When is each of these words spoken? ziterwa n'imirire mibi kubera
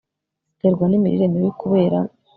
ziterwa 0.53 0.85
n'imirire 0.87 1.25
mibi 1.33 1.51
kubera 1.61 1.97